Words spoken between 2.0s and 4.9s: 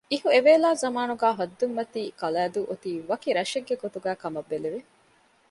ކަލައިދޫ އޮތީ ވަކި ރަށެއްގެ ގޮތުގައިކަމަށް ބެލެވެ